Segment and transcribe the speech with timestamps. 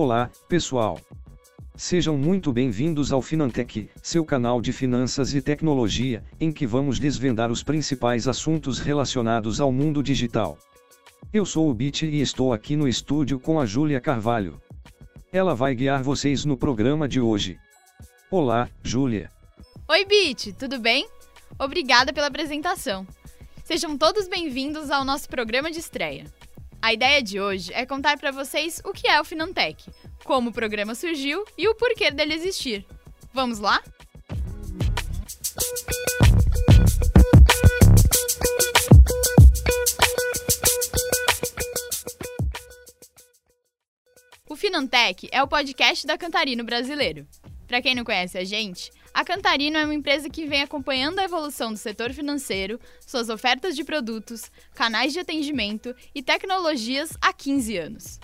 [0.00, 1.00] Olá, pessoal.
[1.74, 7.50] Sejam muito bem-vindos ao Finantech, seu canal de finanças e tecnologia, em que vamos desvendar
[7.50, 10.56] os principais assuntos relacionados ao mundo digital.
[11.32, 14.62] Eu sou o Bit e estou aqui no estúdio com a Júlia Carvalho.
[15.32, 17.58] Ela vai guiar vocês no programa de hoje.
[18.30, 19.32] Olá, Júlia.
[19.88, 21.08] Oi, Bit, tudo bem?
[21.58, 23.04] Obrigada pela apresentação.
[23.64, 26.24] Sejam todos bem-vindos ao nosso programa de estreia.
[26.80, 29.90] A ideia de hoje é contar para vocês o que é o Finantech,
[30.24, 32.86] como o programa surgiu e o porquê dele existir.
[33.32, 33.82] Vamos lá?
[44.48, 47.26] O Finantech é o podcast da Cantarino brasileiro.
[47.68, 51.24] Para quem não conhece a gente, a Cantarino é uma empresa que vem acompanhando a
[51.24, 57.76] evolução do setor financeiro, suas ofertas de produtos, canais de atendimento e tecnologias há 15
[57.76, 58.18] anos.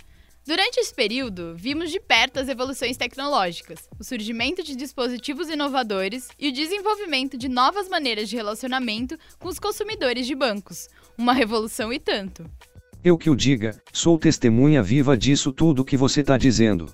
[0.47, 6.49] Durante esse período, vimos de perto as evoluções tecnológicas, o surgimento de dispositivos inovadores e
[6.49, 10.89] o desenvolvimento de novas maneiras de relacionamento com os consumidores de bancos.
[11.19, 12.51] Uma revolução e tanto.
[13.03, 16.91] Eu que o diga, sou testemunha viva disso tudo que você está dizendo.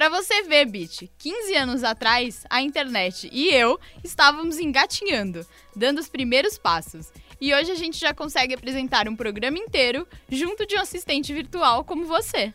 [0.00, 6.08] Para você ver, Bit, 15 anos atrás, a internet e eu estávamos engatinhando, dando os
[6.08, 7.12] primeiros passos.
[7.38, 11.84] E hoje a gente já consegue apresentar um programa inteiro junto de um assistente virtual
[11.84, 12.50] como você.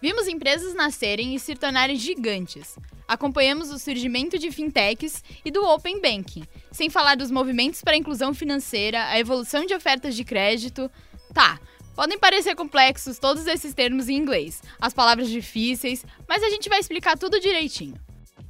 [0.00, 2.78] Vimos empresas nascerem e se tornarem gigantes.
[3.06, 7.98] Acompanhamos o surgimento de fintechs e do open banking, sem falar dos movimentos para a
[7.98, 10.90] inclusão financeira, a evolução de ofertas de crédito.
[11.34, 11.60] Tá,
[11.98, 16.78] podem parecer complexos todos esses termos em inglês, as palavras difíceis, mas a gente vai
[16.78, 17.96] explicar tudo direitinho.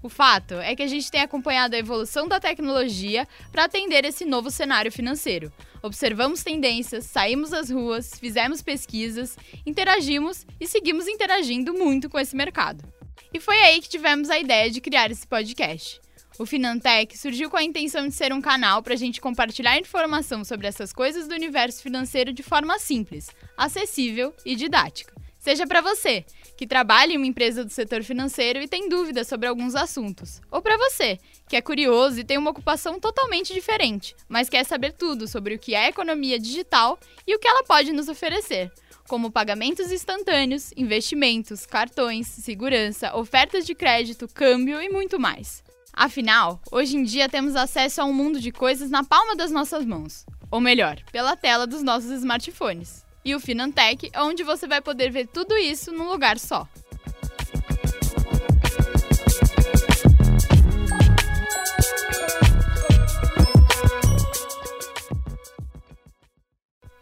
[0.02, 4.26] O fato é que a gente tem acompanhado a evolução da tecnologia para atender esse
[4.26, 5.50] novo cenário financeiro.
[5.82, 9.34] Observamos tendências, saímos às ruas, fizemos pesquisas,
[9.64, 12.84] interagimos e seguimos interagindo muito com esse mercado.
[13.32, 16.02] E foi aí que tivemos a ideia de criar esse podcast.
[16.38, 20.44] O Finantech surgiu com a intenção de ser um canal para a gente compartilhar informação
[20.44, 25.12] sobre essas coisas do universo financeiro de forma simples, acessível e didática.
[25.36, 26.24] Seja para você
[26.56, 30.62] que trabalha em uma empresa do setor financeiro e tem dúvidas sobre alguns assuntos, ou
[30.62, 31.18] para você
[31.48, 35.58] que é curioso e tem uma ocupação totalmente diferente, mas quer saber tudo sobre o
[35.58, 38.70] que é economia digital e o que ela pode nos oferecer,
[39.08, 45.66] como pagamentos instantâneos, investimentos, cartões, segurança, ofertas de crédito, câmbio e muito mais.
[45.98, 49.84] Afinal, hoje em dia temos acesso a um mundo de coisas na palma das nossas
[49.84, 55.10] mãos, ou melhor, pela tela dos nossos smartphones e o Finantech, onde você vai poder
[55.10, 56.68] ver tudo isso num lugar só.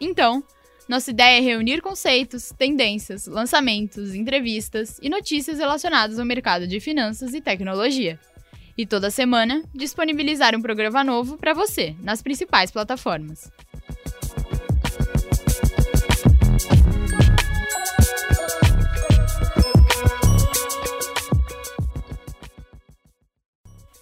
[0.01, 0.43] Então,
[0.89, 7.35] nossa ideia é reunir conceitos, tendências, lançamentos, entrevistas e notícias relacionadas ao mercado de finanças
[7.35, 8.19] e tecnologia.
[8.77, 13.49] E toda semana disponibilizar um programa novo para você nas principais plataformas.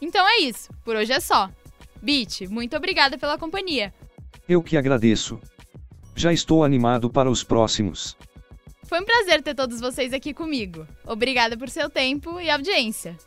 [0.01, 1.49] Então é isso, por hoje é só.
[2.01, 3.93] Bit, muito obrigada pela companhia.
[4.47, 5.39] Eu que agradeço.
[6.15, 8.15] Já estou animado para os próximos.
[8.83, 10.85] Foi um prazer ter todos vocês aqui comigo.
[11.05, 13.17] Obrigada por seu tempo e audiência.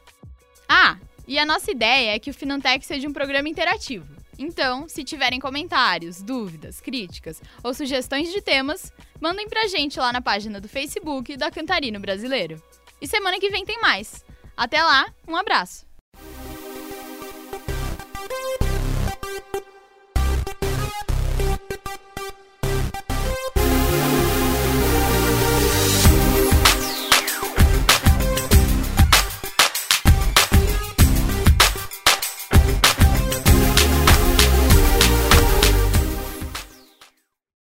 [0.68, 0.98] Ah,
[1.28, 4.06] e a nossa ideia é que o Finantech seja um programa interativo.
[4.38, 10.22] Então, se tiverem comentários, dúvidas, críticas ou sugestões de temas, mandem pra gente lá na
[10.22, 12.62] página do Facebook da Cantarino Brasileiro.
[13.00, 14.24] E semana que vem tem mais.
[14.56, 15.87] Até lá, um abraço!